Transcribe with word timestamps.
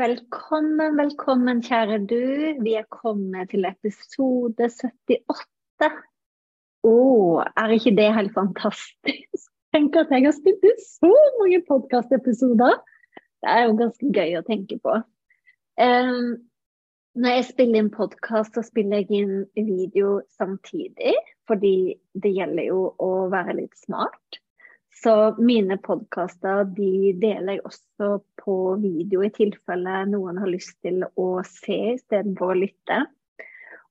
Velkommen, 0.00 0.94
velkommen, 0.96 1.58
kjære 1.60 1.98
du. 2.08 2.20
Vi 2.64 2.72
er 2.78 2.86
kommet 2.88 3.50
til 3.52 3.66
episode 3.68 4.68
78. 4.70 5.88
Å, 6.88 6.92
er 7.44 7.74
ikke 7.74 7.92
det 7.98 8.06
helt 8.16 8.32
fantastisk? 8.32 9.50
Tenk 9.76 9.98
at 10.00 10.14
jeg 10.14 10.24
har 10.24 10.32
spilt 10.32 10.64
ut 10.64 10.80
så 10.86 11.10
mange 11.42 11.60
podkastepisoder! 11.68 12.78
Det 13.44 13.52
er 13.52 13.66
jo 13.66 13.76
ganske 13.82 14.12
gøy 14.16 14.38
å 14.40 14.44
tenke 14.46 14.78
på. 14.80 14.96
Um, 15.76 16.32
når 17.20 17.36
jeg 17.36 17.48
spiller 17.50 17.82
inn 17.82 17.92
podkast, 17.92 18.56
så 18.56 18.64
spiller 18.64 19.02
jeg 19.02 19.20
inn 19.20 19.68
video 19.68 20.22
samtidig. 20.40 21.18
Fordi 21.50 21.74
det 22.16 22.32
gjelder 22.38 22.70
jo 22.70 22.86
å 22.96 23.12
være 23.36 23.58
litt 23.60 23.76
smart. 23.84 24.40
Så 25.00 25.12
mine 25.40 25.78
podkaster 25.80 26.66
de 26.76 27.14
deler 27.20 27.56
jeg 27.56 27.64
også 27.64 28.18
på 28.42 28.56
video 28.82 29.22
i 29.24 29.32
tilfelle 29.32 30.02
noen 30.10 30.40
har 30.42 30.50
lyst 30.50 30.76
til 30.84 31.06
å 31.16 31.28
se 31.46 31.78
istedenfor 31.94 32.52
å 32.52 32.58
lytte. 32.58 32.98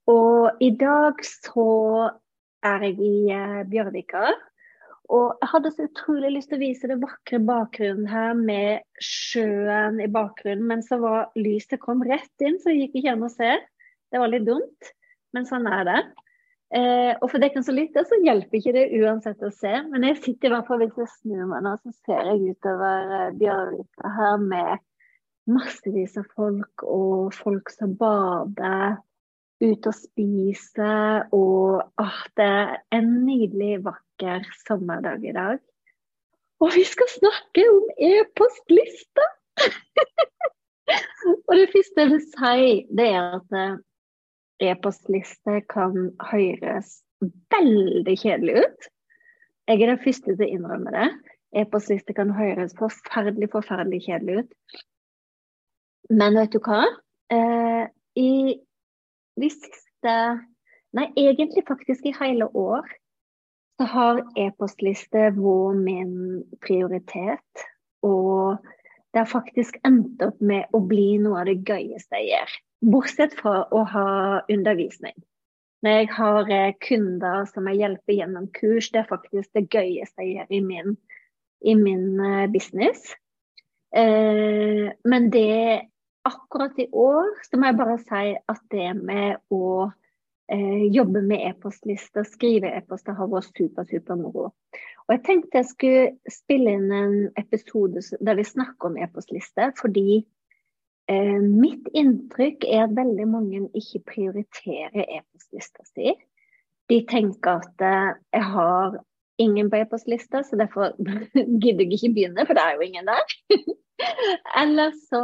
Og 0.09 0.61
i 0.61 0.69
dag 0.77 1.23
så 1.25 1.65
er 2.65 2.85
jeg 2.89 2.99
i 3.01 3.15
eh, 3.33 3.63
Bjørvika. 3.69 4.29
Og 5.09 5.41
jeg 5.41 5.49
hadde 5.55 5.71
så 5.73 5.87
utrolig 5.87 6.29
lyst 6.35 6.51
til 6.51 6.59
å 6.59 6.61
vise 6.67 6.89
det 6.91 6.99
vakre 7.01 7.39
bakgrunnen 7.41 8.09
her 8.09 8.35
med 8.37 8.85
sjøen 9.01 9.97
i 10.03 10.09
bakgrunnen, 10.13 10.67
men 10.69 10.85
så 10.85 10.99
var 11.01 11.31
lyset 11.39 11.81
kom 11.81 12.03
rett 12.05 12.45
inn, 12.45 12.59
så 12.61 12.69
det 12.69 12.83
gikk 12.83 12.99
ikke 13.01 13.15
an 13.15 13.25
å 13.25 13.33
se. 13.33 13.55
Det 14.13 14.21
var 14.21 14.29
litt 14.29 14.45
dumt, 14.45 14.91
men 15.33 15.49
sånn 15.49 15.65
er 15.69 15.87
det. 15.89 15.99
Eh, 16.69 17.15
og 17.17 17.31
for 17.31 17.41
dere 17.41 17.63
som 17.65 17.73
lytter, 17.73 18.05
så 18.05 18.19
hjelper 18.21 18.59
ikke 18.59 18.75
det 18.75 18.85
uansett 18.99 19.41
å 19.41 19.49
se. 19.53 19.71
Men 19.89 20.05
jeg 20.05 20.19
sitter 20.21 20.51
i 20.51 20.53
hvert 20.53 20.67
fall 20.69 20.83
hvis 20.83 20.99
jeg 21.01 21.11
snur 21.15 21.47
meg 21.49 21.65
nå, 21.65 21.73
så 21.81 21.93
ser 22.05 22.29
jeg 22.29 22.53
utover 22.53 23.13
eh, 23.17 23.31
Bjørvika 23.39 24.11
her 24.19 24.43
med 24.43 24.83
massevis 25.49 26.17
av 26.21 26.27
folk, 26.37 26.83
og 26.85 27.33
folk 27.33 27.73
som 27.73 27.95
bader, 27.97 28.99
ute 29.63 29.91
og 29.91 29.97
spiser. 29.97 31.25
Og 31.35 31.81
ah, 32.01 32.21
det 32.37 32.45
er 32.45 32.77
en 32.99 33.11
nydelig, 33.25 33.79
vakker 33.89 34.45
sommerdag 34.67 35.25
i 35.25 35.35
dag. 35.35 35.57
Og 36.59 36.73
vi 36.75 36.85
skal 36.85 37.09
snakke 37.15 37.65
om 37.71 37.89
e-postlista! 38.11 39.25
og 41.47 41.53
det 41.55 41.69
første 41.73 42.03
jeg 42.03 42.11
vil 42.13 42.25
si, 42.29 42.65
det 42.99 43.05
er 43.09 43.39
at 43.39 43.55
eh, 43.57 43.77
e-postliste 44.59 45.61
kan 45.71 46.11
høres 46.31 46.99
veldig 47.53 48.15
kjedelig 48.19 48.63
ut. 48.63 48.87
Jeg 49.69 49.81
er 49.81 49.91
den 49.91 50.01
første 50.03 50.33
til 50.33 50.45
å 50.45 50.53
innrømme 50.55 50.93
det. 50.95 51.09
E-postliste 51.61 52.15
kan 52.17 52.31
høres 52.33 52.75
forferdelig, 52.77 53.51
forferdelig 53.53 54.03
kjedelig 54.07 54.43
ut. 54.43 54.79
Men 56.09 56.37
vet 56.39 56.53
du 56.53 56.59
hva? 56.65 56.83
Eh, 57.33 57.85
I 58.17 58.31
de 59.39 59.51
siste 59.53 60.15
Nei, 60.97 61.05
egentlig 61.21 61.61
faktisk 61.67 62.07
i 62.09 62.15
hele 62.17 62.47
år 62.57 62.87
så 63.77 63.85
har 63.91 64.21
e-postliste 64.41 65.27
vært 65.35 65.83
min 65.83 66.15
prioritet. 66.65 67.65
Og 68.01 68.57
det 69.13 69.21
har 69.21 69.29
faktisk 69.29 69.77
endt 69.85 70.23
opp 70.25 70.41
med 70.41 70.65
å 70.73 70.81
bli 70.81 71.19
noe 71.21 71.43
av 71.43 71.51
det 71.51 71.59
gøyeste 71.61 72.17
jeg 72.17 72.31
gjør. 72.31 72.55
Bortsett 72.79 73.33
fra 73.35 73.65
å 73.75 73.83
ha 73.91 74.09
undervisning. 74.47 75.17
Når 75.83 75.95
jeg 75.95 76.09
har 76.15 76.49
eh, 76.51 76.73
kunder 76.83 77.45
som 77.47 77.67
jeg 77.69 77.79
hjelper 77.79 78.17
gjennom 78.17 78.49
kurs, 78.55 78.89
det 78.91 79.01
er 79.01 79.11
faktisk 79.11 79.53
det 79.55 79.67
gøyeste 79.71 80.25
jeg 80.25 80.35
gjør 80.35 80.55
i 80.57 80.59
min, 80.63 80.97
i 81.63 81.75
min 81.79 82.19
eh, 82.19 82.47
business. 82.51 83.13
Eh, 83.95 84.91
men 85.07 85.29
det 85.31 85.87
akkurat 86.27 86.75
i 86.79 86.89
år 86.91 87.31
så 87.47 87.59
må 87.59 87.69
jeg 87.69 87.79
bare 87.79 87.97
si 88.03 88.35
at 88.35 88.61
det 88.75 88.91
med 88.99 89.39
å 89.55 89.89
jobbe 90.49 91.21
med 91.21 91.43
e-postlister, 91.45 92.23
skrive 92.25 92.71
e-poster, 92.73 93.13
har 93.13 93.27
vært 93.29 93.51
super, 93.53 93.85
super 93.85 94.17
moro. 94.17 94.47
Og 95.05 95.13
jeg 95.13 95.21
tenkte 95.27 95.59
jeg 95.59 95.67
skulle 95.69 96.31
spille 96.33 96.71
inn 96.73 96.87
en 96.89 97.13
episode 97.37 98.01
der 98.17 98.39
vi 98.39 98.45
snakker 98.49 98.89
om 98.89 98.97
e-postlister, 98.97 99.75
fordi 99.77 100.23
Eh, 101.09 101.41
mitt 101.41 101.87
inntrykk 101.97 102.67
er 102.69 102.83
at 102.85 102.97
veldig 102.97 103.25
mange 103.31 103.63
ikke 103.77 104.03
prioriterer 104.11 105.07
e-postlista 105.07 105.85
si. 105.87 106.13
De 106.89 106.99
tenker 107.09 107.63
at 107.63 107.85
eh, 107.85 108.11
jeg 108.35 108.45
har 108.51 108.99
ingen 109.41 109.71
på 109.71 109.79
e-postlista, 109.79 110.43
så 110.45 110.59
derfor 110.59 110.93
gidder 111.63 111.87
jeg 111.87 111.97
ikke 111.97 112.13
begynne, 112.13 112.45
for 112.45 112.57
det 112.57 112.65
er 112.65 112.77
jo 112.77 112.85
ingen 112.85 113.09
der. 113.09 113.35
Eller 114.61 114.93
så 115.09 115.23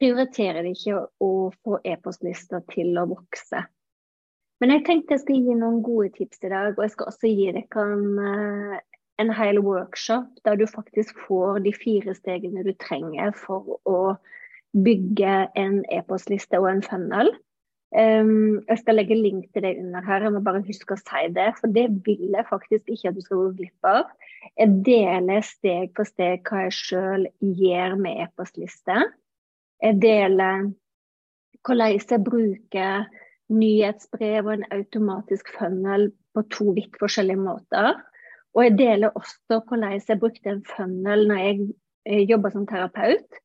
prioriterer 0.00 0.62
de 0.64 0.76
ikke 0.76 1.02
å 1.20 1.50
få 1.58 1.82
e-postlista 1.84 2.62
til 2.70 2.94
å 3.00 3.08
vokse. 3.10 3.66
Men 4.60 4.76
jeg 4.76 4.86
tenkte 4.86 5.16
jeg 5.16 5.24
skal 5.24 5.42
gi 5.42 5.56
noen 5.58 5.82
gode 5.82 6.12
tips 6.20 6.44
i 6.44 6.52
dag, 6.52 6.74
og 6.76 6.84
jeg 6.84 6.94
skal 6.94 7.10
også 7.10 7.32
gi 7.32 7.50
dere 7.56 7.86
en, 7.96 8.08
eh, 8.30 8.80
en 9.24 9.32
hel 9.34 9.58
workshop 9.64 10.44
der 10.46 10.60
du 10.60 10.68
faktisk 10.70 11.18
får 11.26 11.64
de 11.66 11.74
fire 11.74 12.14
stegene 12.14 12.62
du 12.62 12.76
trenger 12.78 13.34
for 13.36 13.80
å 13.88 13.98
bygge 14.76 15.36
en 15.58 15.80
e-postliste 15.92 16.60
og 16.60 16.68
en 16.70 16.82
funnel. 16.84 17.32
Um, 17.90 18.60
jeg 18.68 18.78
skal 18.78 19.00
legge 19.00 19.16
link 19.18 19.48
til 19.50 19.64
det 19.66 19.72
under 19.80 20.04
her, 20.06 20.22
jeg 20.22 20.32
må 20.32 20.40
bare 20.46 20.62
huske 20.62 20.94
å 20.94 21.00
si 21.00 21.24
det. 21.34 21.48
For 21.58 21.72
det 21.74 21.88
vil 22.06 22.28
jeg 22.36 22.46
faktisk 22.50 22.92
ikke 22.92 23.10
at 23.10 23.16
du 23.16 23.24
skal 23.24 23.40
gå 23.40 23.48
glipp 23.62 23.88
av. 23.90 24.12
Jeg 24.54 24.76
deler 24.86 25.42
steg 25.46 25.90
for 25.96 26.08
steg 26.08 26.46
hva 26.46 26.66
jeg 26.68 26.76
sjøl 26.76 27.26
gjør 27.40 27.96
med 27.98 28.22
e-postliste. 28.26 29.00
Jeg 29.82 29.98
deler 30.02 30.70
hvordan 31.66 31.98
jeg 31.98 32.22
bruker 32.24 33.10
nyhetsbrev 33.50 34.46
og 34.46 34.54
en 34.54 34.68
automatisk 34.76 35.50
funnel 35.58 36.10
på 36.34 36.46
to 36.54 36.70
vidt 36.76 36.94
forskjellige 37.00 37.42
måter. 37.42 37.96
Og 38.54 38.64
jeg 38.66 38.78
deler 38.78 39.18
også 39.18 39.64
hvordan 39.66 39.98
jeg 39.98 40.20
brukte 40.22 40.54
en 40.54 40.66
funnel 40.76 41.26
når 41.26 41.42
jeg 41.42 42.26
jobba 42.30 42.50
som 42.54 42.66
terapeut 42.70 43.40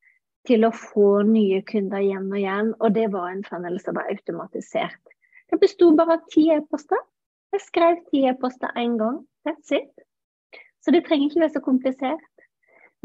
til 0.48 0.66
å 0.66 0.72
få 0.74 1.22
nye 1.28 1.60
kunder 1.68 2.02
igjen 2.04 2.30
og 2.30 2.38
igjen. 2.40 2.72
Og 2.80 2.94
det 2.96 3.10
var 3.14 3.30
en 3.30 3.44
funnel 3.46 3.78
som 3.82 3.98
var 3.98 4.10
automatisert. 4.12 5.02
Det 5.50 5.60
besto 5.62 5.92
bare 5.98 6.18
av 6.18 6.26
ti 6.32 6.48
e-poster. 6.54 7.02
Jeg 7.54 7.64
skrev 7.66 8.00
ti 8.10 8.24
e-poster 8.30 8.72
én 8.78 8.96
gang. 9.00 9.20
That's 9.46 9.74
it. 9.74 9.92
Så 10.82 10.94
det 10.94 11.04
trenger 11.06 11.30
ikke 11.30 11.44
være 11.44 11.56
så 11.56 11.64
komplisert. 11.64 12.32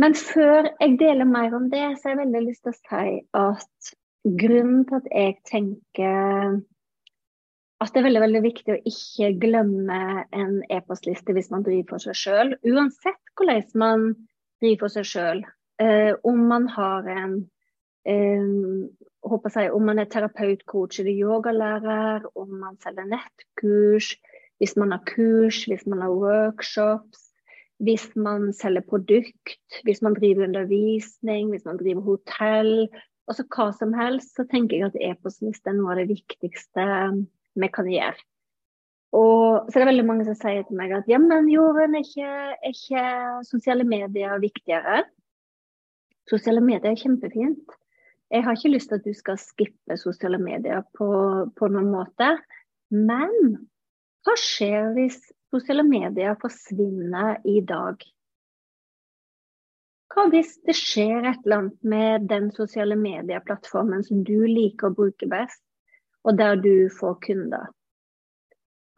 Men 0.02 0.16
før 0.18 0.70
jeg 0.80 0.98
deler 1.00 1.30
mer 1.30 1.54
om 1.58 1.70
det, 1.70 1.84
så 1.98 2.10
har 2.10 2.16
jeg 2.16 2.24
veldig 2.24 2.44
lyst 2.48 2.64
til 2.66 2.74
å 2.74 2.80
si 2.80 3.16
at 3.38 3.92
grunnen 4.42 4.86
til 4.90 5.02
at 5.02 5.10
jeg 5.12 5.36
tenker 5.50 6.62
at 7.82 7.90
det 7.94 8.02
er 8.02 8.06
veldig 8.06 8.22
veldig 8.22 8.42
viktig 8.46 8.74
å 8.76 8.82
ikke 8.92 9.32
glemme 9.42 10.02
en 10.38 10.60
e-postliste 10.70 11.34
hvis 11.34 11.50
man 11.54 11.66
driver 11.66 11.96
for 11.96 12.06
seg 12.06 12.20
sjøl. 12.20 12.54
Uansett 12.70 13.34
hvordan 13.34 13.64
man 13.82 14.04
driver 14.62 14.84
for 14.84 14.96
seg 15.00 15.08
sjøl, 15.10 15.42
Eh, 15.82 16.14
om 16.24 16.46
man 16.48 16.68
har 16.70 17.08
en 17.10 17.40
håper 19.22 19.54
jeg, 19.56 19.72
om 19.74 19.86
man 19.86 20.02
er 20.02 20.10
terapeut, 20.10 20.64
coach 20.70 21.00
eller 21.00 21.14
yogalærer, 21.14 22.26
om 22.36 22.56
man 22.62 22.78
selger 22.82 23.10
nettkurs, 23.10 24.16
hvis 24.62 24.76
man 24.78 24.94
har 24.96 25.04
kurs, 25.10 25.64
hvis 25.70 25.86
man 25.90 26.02
har 26.02 26.14
workshops, 26.14 27.30
hvis 27.82 28.10
man 28.16 28.52
selger 28.54 28.86
produkt, 28.90 29.80
hvis 29.86 30.02
man 30.02 30.18
driver 30.18 30.48
undervisning, 30.48 31.50
hvis 31.50 31.66
man 31.66 31.78
driver 31.78 32.02
hotell, 32.02 32.90
altså 33.30 33.46
hva 33.54 33.70
som 33.78 33.94
helst, 33.98 34.36
så 34.36 34.46
tenker 34.50 34.78
jeg 34.78 34.92
at 34.92 35.00
e-postliste 35.02 35.72
er 35.72 35.78
noe 35.78 35.94
av 35.94 36.02
det 36.02 36.10
viktigste 36.12 36.86
vi 37.62 37.72
kan 37.74 37.90
gjøre. 37.90 38.28
Og 39.18 39.68
så 39.68 39.76
er 39.76 39.84
det 39.84 39.90
veldig 39.92 40.08
mange 40.08 40.26
som 40.28 40.38
sier 40.40 40.62
til 40.64 40.78
meg 40.80 40.94
at 40.96 41.10
ja, 41.10 41.18
men 41.20 41.50
Jorunn, 41.52 41.98
er 41.98 42.54
ikke 42.70 43.08
sosiale 43.50 43.84
medier 43.84 44.38
viktigere? 44.40 45.02
Sosiale 46.30 46.62
medier 46.64 46.92
er 46.92 47.00
kjempefint. 47.00 47.78
Jeg 48.32 48.46
har 48.46 48.56
ikke 48.56 48.72
lyst 48.72 48.92
til 48.92 49.02
at 49.02 49.08
du 49.08 49.14
skal 49.18 49.40
skippe 49.42 49.98
sosiale 50.00 50.40
medier 50.40 50.86
på, 50.98 51.10
på 51.58 51.70
noen 51.72 51.90
måte. 51.92 52.30
Men 52.92 53.34
hva 54.26 54.36
skjer 54.40 54.94
hvis 54.96 55.20
sosiale 55.52 55.84
medier 55.88 56.38
forsvinner 56.40 57.42
i 57.48 57.60
dag? 57.68 58.00
Hva 60.12 60.28
hvis 60.32 60.58
det 60.68 60.76
skjer 60.76 61.24
et 61.24 61.44
eller 61.46 61.58
annet 61.58 61.84
med 61.94 62.30
den 62.32 62.50
sosiale 62.56 62.98
medieplattformen 63.00 64.04
som 64.08 64.24
du 64.28 64.38
liker 64.48 64.90
å 64.90 64.96
bruke 64.96 65.28
best, 65.32 65.64
og 66.28 66.38
der 66.40 66.60
du 66.60 66.88
får 67.00 67.18
kunder? 67.26 67.70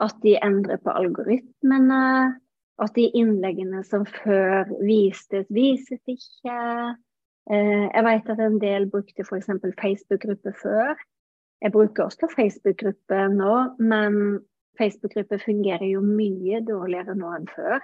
At 0.02 0.18
de 0.26 0.36
endrer 0.42 0.82
på 0.82 0.94
algoritmene, 0.94 2.04
at 2.82 2.96
de 2.98 3.06
innleggene 3.16 3.84
som 3.86 4.06
før 4.10 4.66
vistes, 4.82 5.46
vises 5.54 6.02
ikke. 6.10 6.58
Eh, 7.52 7.88
jeg 7.90 8.06
vet 8.08 8.30
at 8.32 8.42
en 8.44 8.60
del 8.62 8.88
brukte 8.92 9.26
f.eks. 9.26 9.52
Facebook-gruppe 9.82 10.54
før. 10.62 10.96
Jeg 11.64 11.72
bruker 11.72 12.08
også 12.08 12.30
Facebook-gruppe 12.36 13.20
nå, 13.36 13.56
men 13.80 14.40
Facebook-gruppe 14.80 15.40
fungerer 15.44 15.86
jo 15.88 16.04
mye 16.04 16.64
dårligere 16.68 17.16
nå 17.20 17.32
enn 17.38 17.50
før. 17.52 17.80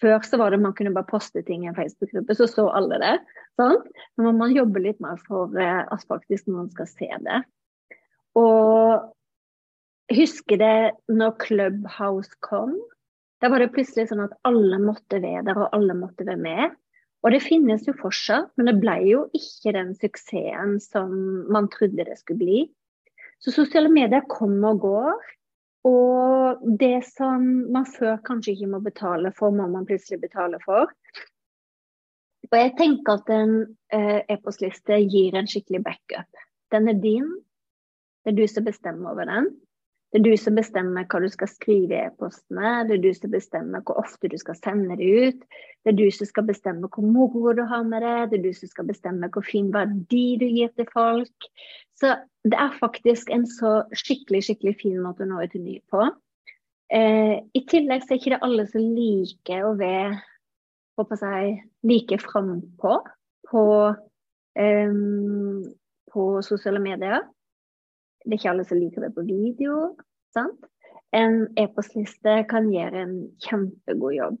Før 0.00 0.24
så 0.24 0.38
var 0.40 0.54
det 0.54 0.62
man 0.62 0.74
kunne 0.76 0.94
bare 0.96 1.10
poste 1.10 1.42
ting 1.44 1.64
i 1.66 1.70
en 1.70 1.76
Facebook-gruppe, 1.76 2.34
så 2.34 2.48
så 2.48 2.68
alle 2.72 3.00
det. 3.02 3.16
Sant? 3.60 3.88
Nå 4.16 4.28
må 4.28 4.34
man 4.38 4.54
jobbe 4.56 4.82
litt 4.82 5.00
mer 5.04 5.18
for 5.26 5.52
eh, 5.60 5.82
at 5.84 6.06
faktisk 6.08 6.48
noen 6.48 6.70
skal 6.72 6.88
se 6.90 7.10
det. 7.26 7.42
Og 8.38 9.10
husker 10.14 10.60
det 10.60 10.78
når 11.10 11.36
Clubhouse 11.42 12.32
kom? 12.46 12.78
Da 13.40 13.50
var 13.52 13.62
det 13.62 13.72
plutselig 13.74 14.08
sånn 14.10 14.24
at 14.24 14.36
alle 14.48 14.78
måtte 14.82 15.20
være 15.20 15.44
der, 15.48 15.58
og 15.58 15.76
alle 15.76 15.96
måtte 15.96 16.26
være 16.28 16.40
med. 16.40 16.78
Og 17.20 17.34
det 17.34 17.42
finnes 17.44 17.84
jo 17.84 17.92
fortsatt, 18.00 18.48
men 18.56 18.70
det 18.70 18.78
ble 18.80 18.96
jo 19.10 19.24
ikke 19.36 19.74
den 19.76 19.92
suksessen 19.98 20.78
som 20.80 21.10
man 21.52 21.68
trodde 21.72 22.06
det 22.08 22.16
skulle 22.20 22.40
bli. 22.40 22.62
Så 23.40 23.52
sosiale 23.52 23.90
medier 23.92 24.24
kommer 24.28 24.74
og 24.74 24.80
går. 24.86 25.28
Og 25.88 26.64
det 26.80 26.98
som 27.08 27.44
man 27.72 27.86
før 27.88 28.18
kanskje 28.24 28.54
ikke 28.54 28.70
må 28.72 28.80
betale 28.84 29.32
for, 29.36 29.52
må 29.52 29.68
man 29.68 29.86
plutselig 29.88 30.20
betale 30.20 30.60
for. 30.64 30.92
Og 32.50 32.56
jeg 32.58 32.74
tenker 32.78 33.20
at 33.20 33.32
en 33.32 33.54
eh, 33.94 34.20
e-postliste 34.34 34.98
gir 35.12 35.36
en 35.38 35.48
skikkelig 35.48 35.84
backup. 35.86 36.44
Den 36.72 36.88
er 36.90 36.98
din. 37.00 37.28
Det 38.24 38.32
er 38.32 38.36
du 38.36 38.46
som 38.50 38.66
bestemmer 38.66 39.12
over 39.12 39.28
den. 39.28 39.48
Det 40.10 40.18
er 40.18 40.24
du 40.26 40.32
som 40.42 40.56
bestemmer 40.58 41.06
hva 41.06 41.20
du 41.22 41.28
skal 41.30 41.46
skrive 41.46 41.94
i 41.94 42.00
e-postene, 42.08 42.70
det 42.88 42.96
er 42.96 43.02
du 43.04 43.10
som 43.14 43.30
bestemmer 43.30 43.84
hvor 43.86 44.00
ofte 44.02 44.30
du 44.30 44.34
skal 44.40 44.56
sende 44.58 44.96
det 44.98 45.06
ut. 45.06 45.44
Det 45.84 45.92
er 45.92 45.98
du 46.00 46.08
som 46.10 46.26
skal 46.26 46.48
bestemme 46.48 46.90
hvor 46.90 47.06
moro 47.06 47.52
du 47.54 47.62
har 47.70 47.84
med 47.86 48.02
det, 48.02 48.16
det 48.32 48.40
er 48.40 48.48
du 48.48 48.56
som 48.58 48.72
skal 48.72 48.88
bestemme 48.90 49.30
hvor 49.30 49.46
fin 49.46 49.70
verdi 49.74 50.24
du 50.40 50.48
gir 50.48 50.72
til 50.74 50.88
folk. 50.90 51.46
Så 52.00 52.16
det 52.42 52.58
er 52.58 52.74
faktisk 52.80 53.30
en 53.30 53.46
så 53.46 53.84
skikkelig, 53.94 54.42
skikkelig 54.48 54.74
fin 54.80 54.98
måte 55.04 55.22
å 55.26 55.30
nå 55.30 55.44
ut 55.44 55.54
til 55.54 55.62
nye 55.62 55.84
på. 55.92 56.08
Eh, 56.90 57.36
I 57.54 57.62
tillegg 57.70 58.02
så 58.02 58.16
er 58.16 58.18
ikke 58.18 58.34
det 58.34 58.42
alle 58.42 58.66
som 58.66 58.82
liker 58.82 59.68
å 59.68 59.76
være 59.78 60.18
håper 61.00 61.22
jeg, 61.24 61.52
like 61.86 62.18
frampå 62.20 62.96
på, 63.50 63.64
um, 64.58 65.60
på 66.12 66.24
sosiale 66.44 66.82
medier. 66.82 67.22
Det 68.24 68.34
er 68.34 68.38
ikke 68.38 68.52
alle 68.52 68.66
som 68.68 68.80
liker 68.80 69.06
det 69.06 69.14
på 69.16 69.24
video. 69.28 69.76
Sant? 70.34 70.66
En 71.16 71.42
e-postliste 71.58 72.36
kan 72.50 72.68
gjøre 72.70 73.04
en 73.04 73.14
kjempegod 73.42 74.14
jobb. 74.14 74.38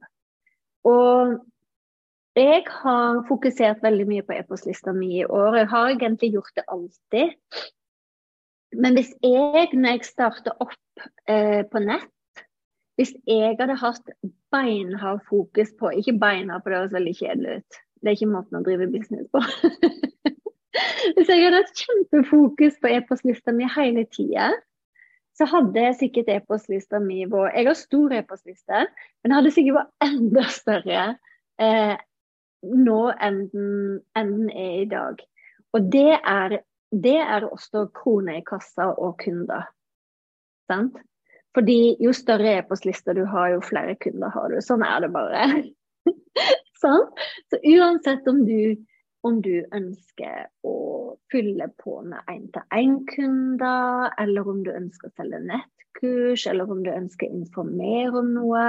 Og 0.86 1.38
jeg 2.38 2.62
har 2.70 3.24
fokusert 3.28 3.82
veldig 3.82 4.06
mye 4.06 4.24
på 4.26 4.36
e-postlista 4.36 4.94
mi 4.94 5.16
i 5.18 5.26
år. 5.26 5.56
Jeg 5.62 5.70
har 5.72 5.90
egentlig 5.90 6.32
gjort 6.36 6.56
det 6.56 6.64
alltid. 6.68 7.34
Men 8.78 8.94
hvis 8.94 9.10
jeg, 9.26 9.68
når 9.74 9.96
jeg 9.96 10.06
starter 10.06 10.54
opp 10.62 11.06
eh, 11.26 11.66
på 11.66 11.82
nett, 11.82 12.44
hvis 13.00 13.14
jeg 13.26 13.56
hadde 13.58 13.78
hatt 13.80 14.12
beinhard 14.52 15.22
fokus 15.28 15.72
på 15.80 15.90
Ikke 15.96 16.18
beinhard, 16.20 16.62
for 16.62 16.70
det 16.70 16.82
høres 16.82 16.94
veldig 16.94 17.14
kjedelig 17.16 17.56
ut. 17.56 17.80
Det 18.00 18.10
er 18.10 18.16
ikke 18.18 18.30
måten 18.30 18.60
å 18.60 18.64
drive 18.64 18.90
business 18.92 19.26
på. 19.32 19.42
Hvis 21.16 21.30
jeg 21.30 21.42
hadde 21.42 21.62
hatt 21.62 21.78
kjempefokus 21.78 22.76
på 22.82 22.90
e-postlista 22.94 23.54
mi 23.54 23.66
hele 23.74 24.04
tida, 24.12 24.52
så 25.38 25.46
hadde 25.48 25.82
jeg 25.86 25.96
sikkert 26.02 26.30
e-postlista 26.34 27.00
mi 27.02 27.24
vært 27.30 27.56
Jeg 27.56 27.68
har 27.70 27.78
stor 27.78 28.14
e-postliste, 28.18 28.84
men 29.22 29.34
hadde 29.34 29.52
sikkert 29.54 29.78
vært 29.80 30.06
enda 30.06 30.46
større 30.52 31.04
eh, 31.62 31.94
nå 32.60 33.00
enn 33.16 33.44
den, 33.52 34.00
enn 34.18 34.32
den, 34.36 34.50
er 34.52 34.74
i 34.82 34.88
dag. 34.90 35.22
Og 35.74 35.86
det 35.92 36.18
er, 36.18 36.58
det 36.92 37.18
er 37.22 37.46
også 37.48 37.86
kroner 37.96 38.40
i 38.40 38.46
kassa 38.46 38.90
og 38.92 39.16
kunder. 39.22 39.70
Sant? 40.70 40.98
Fordi 41.56 41.96
jo 42.02 42.12
større 42.14 42.58
e-postlister 42.60 43.16
du 43.16 43.24
har, 43.26 43.54
jo 43.54 43.62
flere 43.64 43.96
kunder 44.02 44.30
har 44.34 44.52
du. 44.52 44.60
Sånn 44.62 44.84
er 44.86 45.02
det 45.02 45.10
bare. 45.14 45.46
sånn? 46.82 47.08
Så 47.50 47.58
uansett 47.72 48.28
om 48.30 48.44
du 48.46 48.76
om 49.26 49.40
du 49.44 49.62
ønsker 49.76 50.48
å 50.66 50.76
fylle 51.32 51.68
på 51.82 51.98
med 52.06 52.30
én-til-én-kunder, 52.30 54.14
eller 54.20 54.48
om 54.48 54.62
du 54.64 54.70
ønsker 54.72 55.10
å 55.10 55.16
selge 55.18 55.42
nettkurs, 55.44 56.46
eller 56.50 56.70
om 56.72 56.82
du 56.84 56.90
ønsker 56.92 57.28
å 57.28 57.40
informere 57.42 58.14
om 58.22 58.32
noe. 58.36 58.64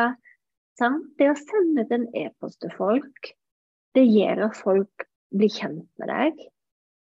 Sant? 0.79 1.07
Det 1.19 1.29
å 1.31 1.37
sende 1.39 1.85
ut 1.85 1.95
en 1.95 2.09
e-post 2.17 2.61
til 2.63 2.73
folk, 2.75 3.31
det 3.95 4.07
gjør 4.07 4.47
at 4.47 4.59
folk 4.59 5.07
blir 5.35 5.51
kjent 5.51 5.87
med 6.01 6.11
deg. 6.11 6.43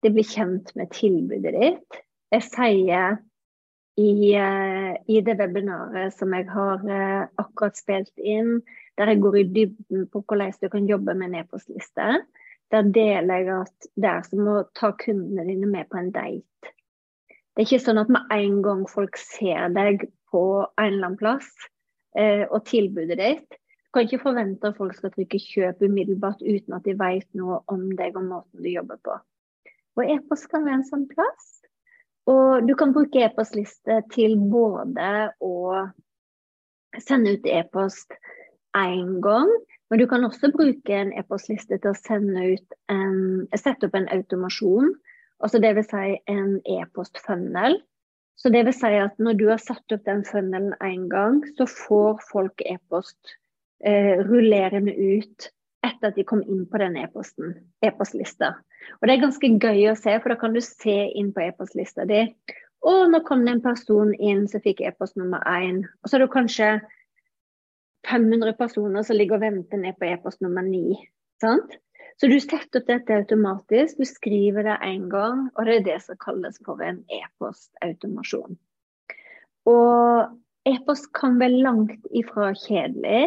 De 0.02 0.12
blir 0.14 0.26
kjent 0.26 0.72
med 0.78 0.92
tilbudet 0.94 1.54
ditt. 1.56 2.02
Jeg 2.34 2.44
sier 2.46 3.18
i, 3.96 4.10
uh, 4.36 4.92
i 5.08 5.20
det 5.24 5.36
webinaret 5.38 6.14
som 6.14 6.34
jeg 6.36 6.48
har 6.52 6.82
uh, 6.84 7.28
akkurat 7.40 7.78
spilt 7.78 8.12
inn, 8.20 8.58
der 8.98 9.12
jeg 9.12 9.22
går 9.24 9.38
i 9.40 9.46
dybden 9.54 10.08
på 10.12 10.22
hvordan 10.22 10.52
du 10.60 10.68
kan 10.72 10.90
jobbe 10.90 11.14
med 11.14 11.30
en 11.30 11.38
e-postliste, 11.40 12.18
der 12.74 12.88
deler 12.94 13.42
jeg 13.42 13.52
at 13.60 13.88
det 13.94 14.10
er 14.10 14.24
som 14.26 14.48
å 14.50 14.56
ta 14.74 14.90
kundene 14.98 15.46
dine 15.46 15.68
med 15.70 15.88
på 15.90 16.00
en 16.00 16.10
date. 16.14 16.72
Det 17.54 17.62
er 17.62 17.68
ikke 17.68 17.84
sånn 17.84 18.02
at 18.02 18.10
med 18.12 18.32
en 18.34 18.58
gang 18.64 18.82
folk 18.90 19.16
ser 19.20 19.70
deg 19.76 20.08
på 20.32 20.42
en 20.64 20.88
eller 20.88 21.06
annen 21.06 21.20
plass 21.20 21.48
eh, 22.18 22.44
og 22.50 22.66
tilbudet 22.68 23.16
ditt, 23.20 23.60
kan 23.96 24.04
ikke 24.04 24.26
forvente 24.26 24.68
at 24.68 24.76
folk 24.76 24.92
skal 24.92 25.12
trykke 25.14 25.38
'kjøp' 25.40 25.84
umiddelbart 25.86 26.42
uten 26.44 26.74
at 26.76 26.84
de 26.84 26.92
vet 27.00 27.28
noe 27.38 27.62
om 27.72 27.86
deg 27.96 28.18
og 28.18 28.26
måten 28.28 28.60
du 28.60 28.68
jobber 28.68 29.00
på. 29.00 29.14
Og 29.96 30.10
e-post 30.12 30.50
kan 30.52 30.66
være 30.66 30.82
en 30.82 30.90
sånn 30.90 31.06
plass. 31.08 31.46
Og 32.28 32.66
du 32.68 32.74
kan 32.76 32.92
bruke 32.92 33.22
e-postliste 33.24 34.02
til 34.12 34.36
både 34.52 35.30
å 35.40 35.54
sende 37.00 37.36
ut 37.38 37.48
e-post 37.48 38.12
én 38.76 39.16
gang, 39.24 39.48
men 39.90 40.00
du 40.00 40.06
kan 40.10 40.24
også 40.26 40.50
bruke 40.54 40.94
en 40.94 41.12
e-postliste 41.14 41.78
til 41.78 41.92
å 41.92 42.16
en, 42.90 43.18
sette 43.54 43.86
opp 43.86 43.94
en 43.94 44.08
automasjon. 44.10 44.94
Altså 45.44 45.60
Dvs. 45.62 45.90
Si 45.92 46.16
en 46.32 46.56
e-postfunnel. 46.64 47.78
Så 48.36 48.50
det 48.52 48.66
vil 48.66 48.74
si 48.76 48.92
at 49.00 49.16
når 49.22 49.38
du 49.38 49.46
har 49.48 49.60
satt 49.62 49.94
opp 49.94 50.04
den 50.04 50.24
funnelen 50.26 50.74
én 50.84 51.06
gang, 51.12 51.40
så 51.56 51.64
får 51.70 52.20
folk 52.28 52.64
e-post 52.68 53.36
eh, 53.80 54.20
rullerende 54.26 54.92
ut 54.92 55.48
etter 55.86 56.10
at 56.10 56.18
de 56.18 56.24
kom 56.26 56.42
inn 56.44 56.66
på 56.68 56.80
den 56.82 56.98
e-posten, 57.00 57.54
e-postlista. 57.84 58.56
Og 58.98 59.08
det 59.08 59.16
er 59.16 59.24
ganske 59.24 59.50
gøy 59.62 59.86
å 59.88 59.96
se, 59.96 60.18
for 60.20 60.34
da 60.34 60.38
kan 60.40 60.56
du 60.56 60.60
se 60.64 60.98
inn 61.16 61.30
på 61.32 61.46
e-postlista 61.46 62.04
di. 62.10 62.26
Og 62.86 63.08
nå 63.12 63.22
kom 63.26 63.46
det 63.46 63.56
en 63.56 63.64
person 63.64 64.12
inn 64.18 64.44
som 64.50 64.62
fikk 64.62 64.82
e-post 64.84 65.16
nummer 65.16 65.40
én. 65.48 65.84
Og 66.02 66.10
så 66.10 66.18
har 66.18 66.26
du 66.26 66.32
kanskje 66.32 66.74
500 68.10 68.56
personer 68.58 69.06
som 69.06 69.18
ligger 69.18 69.38
og 69.38 69.44
venter 69.44 69.80
ned 69.82 69.98
på 69.98 70.08
e-post 70.08 70.42
nummer 70.44 70.64
9. 70.66 70.96
Sant? 71.42 71.76
Så 72.16 72.30
du 72.32 72.38
setter 72.40 72.80
opp 72.80 72.88
dette 72.88 73.16
automatisk, 73.18 73.98
du 74.00 74.08
skriver 74.08 74.64
det 74.64 74.76
én 74.86 75.08
gang, 75.12 75.48
og 75.52 75.68
det 75.68 75.74
er 75.74 75.88
det 75.90 75.96
som 76.06 76.16
kalles 76.22 76.56
for 76.64 76.80
en 76.80 77.02
e-postautomasjon. 77.12 78.56
Og 79.68 80.70
e-post 80.70 81.10
kan 81.16 81.36
være 81.42 81.60
langt 81.66 82.08
ifra 82.16 82.54
kjedelig. 82.56 83.26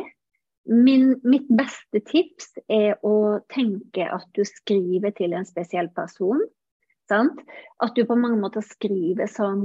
Min, 0.70 1.14
mitt 1.26 1.46
beste 1.54 2.02
tips 2.10 2.56
er 2.70 2.98
å 3.06 3.40
tenke 3.54 4.06
at 4.10 4.26
du 4.38 4.42
skriver 4.46 5.14
til 5.18 5.38
en 5.38 5.46
spesiell 5.46 5.90
person. 5.94 6.42
Sant? 7.10 7.40
At 7.82 7.96
du 7.98 8.04
på 8.06 8.18
mange 8.20 8.38
måter 8.42 8.62
skriver 8.66 9.30
sånn 9.32 9.64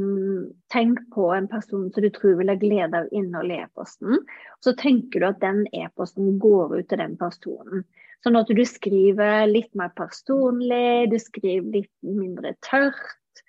Tenk 0.73 1.03
på 1.15 1.29
en 1.37 1.49
person 1.51 1.91
som 1.93 2.05
du 2.05 2.09
tror 2.15 2.39
vil 2.39 2.53
ha 2.53 2.57
glede 2.61 3.03
av 3.03 3.11
innholdet 3.13 3.59
i 3.59 3.65
e-posten. 3.67 4.23
Så 4.65 4.73
tenker 4.81 5.21
du 5.21 5.29
at 5.29 5.43
den 5.43 5.65
e-posten 5.77 6.39
går 6.41 6.79
ut 6.79 6.89
til 6.89 7.03
den 7.03 7.19
personen. 7.21 7.85
Sånn 8.25 8.41
at 8.41 8.49
du 8.49 8.63
skriver 8.65 9.45
litt 9.51 9.69
mer 9.77 9.93
personlig, 9.99 11.11
du 11.13 11.19
skriver 11.21 11.83
litt 11.83 11.93
mindre 12.07 12.55
tørt. 12.65 13.45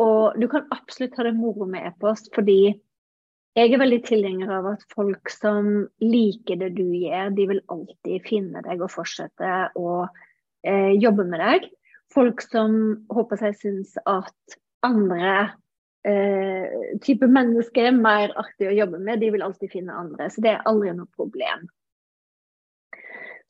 Og 0.00 0.38
du 0.40 0.46
kan 0.48 0.70
absolutt 0.72 1.18
ha 1.18 1.26
det 1.26 1.34
moro 1.36 1.66
med 1.68 1.90
e-post, 1.90 2.30
fordi 2.36 2.76
jeg 3.58 3.74
er 3.74 3.82
veldig 3.82 3.98
tilhenger 4.06 4.52
av 4.60 4.68
at 4.76 4.84
folk 4.94 5.32
som 5.34 5.88
liker 5.98 6.60
det 6.62 6.70
du 6.78 6.86
gjør, 6.86 7.34
de 7.34 7.48
vil 7.50 7.64
alltid 7.74 8.28
finne 8.28 8.62
deg 8.64 8.80
og 8.86 8.92
fortsette 8.94 9.50
å 9.76 10.04
eh, 10.06 10.94
jobbe 11.02 11.26
med 11.26 11.42
deg 11.42 11.66
folk 12.14 12.42
som 12.42 12.76
håper 13.12 13.44
jeg 13.46 13.58
syns 13.60 13.94
at 14.08 14.58
andre 14.86 15.34
eh, 16.06 16.96
type 17.04 17.28
mennesker 17.30 17.90
er 17.90 17.96
mer 17.96 18.34
artig 18.40 18.70
å 18.70 18.76
jobbe 18.76 19.00
med, 19.02 19.20
de 19.20 19.30
vil 19.34 19.44
alltid 19.46 19.72
finne 19.72 19.96
andre. 19.96 20.30
Så 20.32 20.44
det 20.44 20.54
er 20.54 20.68
aldri 20.68 20.94
noe 20.96 21.10
problem. 21.16 21.68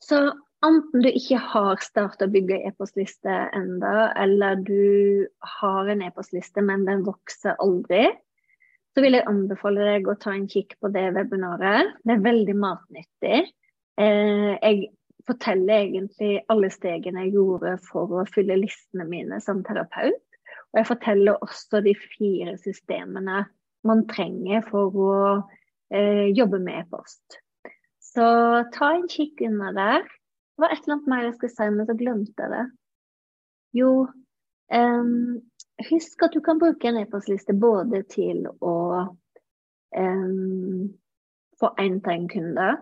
Så 0.01 0.23
enten 0.65 1.05
du 1.05 1.09
ikke 1.09 1.39
har 1.53 1.81
starta 1.83 2.27
å 2.27 2.33
bygge 2.33 2.61
e-postliste 2.69 3.37
enda, 3.57 4.11
eller 4.19 4.61
du 4.65 5.27
har 5.59 5.89
en 5.89 6.03
e-postliste, 6.05 6.63
men 6.65 6.85
den 6.89 7.05
vokser 7.07 7.57
aldri, 7.61 8.09
så 8.91 9.03
vil 9.05 9.15
jeg 9.15 9.27
anbefale 9.29 9.85
deg 9.87 10.09
å 10.09 10.17
ta 10.19 10.33
en 10.35 10.49
kikk 10.51 10.75
på 10.83 10.91
det 10.91 11.05
webinaret. 11.15 11.93
Det 12.03 12.17
er 12.17 12.25
veldig 12.25 12.55
matnyttig. 12.59 13.45
Eh, 14.01 14.51
jeg 14.57 14.89
forteller 15.31 15.85
egentlig 15.87 16.41
alle 16.51 16.69
stegene 16.73 17.25
jeg 17.25 17.35
gjorde 17.37 17.77
for 17.87 18.19
å 18.19 18.27
fylle 18.29 18.59
listene 18.59 19.07
mine 19.09 19.39
som 19.43 19.63
terapeut. 19.65 20.21
Og 20.71 20.79
jeg 20.79 20.87
forteller 20.87 21.41
også 21.43 21.81
de 21.83 21.95
fire 21.99 22.55
systemene 22.61 23.45
man 23.87 24.05
trenger 24.09 24.63
for 24.67 24.95
å 24.95 25.13
eh, 25.91 26.29
jobbe 26.35 26.61
med 26.63 26.83
e-post. 26.83 27.39
Så 28.11 28.25
ta 28.75 28.91
en 28.95 29.07
kikk 29.11 29.41
under 29.47 29.75
der. 29.75 30.05
Det 30.05 30.63
var 30.63 30.73
et 30.73 30.83
eller 30.83 30.97
annet 30.97 31.09
mer 31.11 31.25
jeg 31.25 31.35
skulle 31.37 31.55
si, 31.55 31.67
men 31.73 31.87
så 31.89 31.97
glemte 31.97 32.45
jeg 32.45 32.53
det. 32.53 32.65
Jo, 33.81 33.91
um, 34.75 35.39
husk 35.87 36.25
at 36.27 36.35
du 36.35 36.41
kan 36.43 36.59
bruke 36.59 36.89
en 36.89 36.99
e-postliste 37.01 37.55
både 37.57 38.03
til 38.11 38.43
å 38.59 38.75
um, 39.95 40.89
få 41.59 41.71
én-til-én-kunder 41.79 42.81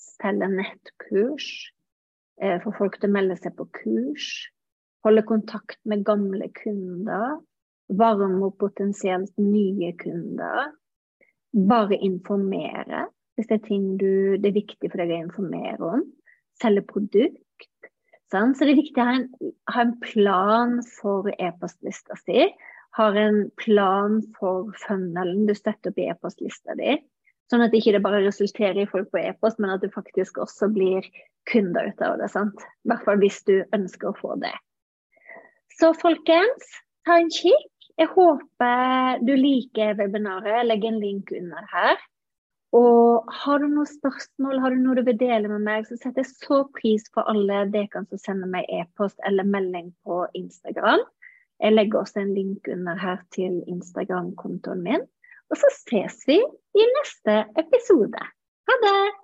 selge 0.00 0.48
nettkurs, 0.52 1.48
eh, 2.42 2.58
få 2.62 2.74
folk 2.78 2.98
til 3.00 3.10
å 3.10 3.16
melde 3.16 3.38
seg 3.40 3.56
på 3.58 3.68
kurs, 3.82 4.28
holde 5.06 5.24
kontakt 5.26 5.80
med 5.88 6.04
gamle 6.06 6.48
kunder, 6.56 7.40
varme 7.92 8.46
opp 8.46 8.60
potensielt 8.62 9.32
nye 9.40 9.92
kunder. 10.00 10.72
Bare 11.52 11.98
informere 12.00 13.08
hvis 13.36 13.48
det 13.48 13.58
er 13.58 13.66
ting 13.66 13.84
du, 14.00 14.36
det 14.40 14.50
er 14.50 14.58
viktig 14.58 14.90
for 14.90 15.00
deg 15.00 15.14
å 15.14 15.22
informere 15.24 15.94
om. 15.96 16.04
Selge 16.60 16.84
produkt. 16.88 17.88
Sant? 18.32 18.56
Så 18.56 18.66
det 18.66 18.74
er 18.74 18.82
viktig 18.82 19.00
å 19.00 19.06
ha 19.08 19.14
en, 19.16 19.26
ha 19.72 19.84
en 19.86 19.94
plan 20.04 20.76
for 20.98 21.30
e-postlista 21.32 22.16
si. 22.20 22.46
Har 22.98 23.16
en 23.16 23.46
plan 23.60 24.18
for 24.36 24.72
funnelen 24.84 25.46
du 25.48 25.54
støtter 25.56 25.92
opp 25.92 26.00
i 26.00 26.10
e-postlista 26.12 26.76
di. 26.76 26.98
Sånn 27.52 27.60
at 27.60 27.74
det 27.74 27.82
ikke 27.82 28.00
bare 28.00 28.22
resulterer 28.24 28.78
i 28.80 28.88
folk 28.88 29.10
på 29.12 29.20
e-post, 29.20 29.58
men 29.60 29.74
at 29.74 29.82
det 29.84 29.90
faktisk 29.92 30.38
også 30.40 30.70
blir 30.72 31.04
kunder 31.50 31.90
ut 31.90 32.00
av 32.00 32.16
det. 32.16 32.30
sant? 32.32 32.64
I 32.86 32.88
hvert 32.88 33.04
fall 33.04 33.20
hvis 33.20 33.42
du 33.44 33.58
ønsker 33.76 34.08
å 34.08 34.16
få 34.16 34.38
det. 34.40 34.54
Så 35.76 35.90
folkens, 36.00 36.70
ta 37.04 37.18
en 37.20 37.28
kikk. 37.28 37.68
Jeg 38.00 38.08
håper 38.14 39.20
du 39.20 39.34
liker 39.36 39.98
webinaret. 39.98 40.64
Legger 40.64 40.94
en 40.94 41.02
link 41.02 41.34
under 41.36 41.68
her. 41.68 42.00
Og 42.72 43.28
har 43.42 43.60
du 43.60 43.68
noen 43.68 43.88
spørsmål, 43.90 44.62
har 44.64 44.72
du 44.72 44.80
noe 44.80 44.96
du 44.96 45.04
vil 45.04 45.18
dele 45.20 45.50
med 45.52 45.60
meg, 45.66 45.84
så 45.84 45.98
setter 46.00 46.24
jeg 46.24 46.32
så 46.32 46.62
pris 46.72 47.04
på 47.12 47.20
alle 47.28 47.66
dere 47.74 48.00
som 48.06 48.20
sender 48.20 48.48
meg 48.48 48.70
e-post 48.72 49.20
eller 49.28 49.44
melding 49.44 49.90
på 50.08 50.22
Instagram. 50.38 51.04
Jeg 51.60 51.76
legger 51.76 52.00
også 52.00 52.22
en 52.22 52.32
link 52.32 52.72
under 52.72 52.96
her 52.96 53.20
til 53.36 53.60
Instagram-kontoen 53.68 54.80
min. 54.88 55.04
Og 55.52 55.60
så 55.60 55.68
ses 55.76 56.22
vi 56.28 56.38
i 56.80 56.86
neste 56.96 57.42
episode. 57.60 58.28
Ha 58.68 58.78
det! 58.86 59.21